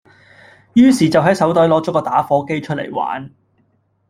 [0.73, 3.29] 於是就喺手袋攞咗個打火機出嚟玩